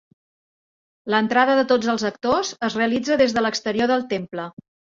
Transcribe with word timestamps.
L'entrada 1.15 1.57
de 1.59 1.65
tots 1.73 1.91
els 1.93 2.07
actors 2.11 2.55
es 2.71 2.79
realitza 2.81 3.21
des 3.25 3.39
de 3.39 3.47
l'exterior 3.47 3.95
del 3.95 4.07
temple. 4.19 4.51